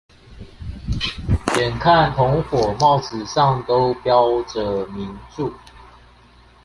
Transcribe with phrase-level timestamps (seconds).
[1.59, 5.53] 眼看同夥帽子上都標著名目